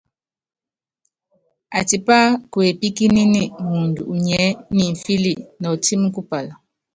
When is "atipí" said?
1.77-2.17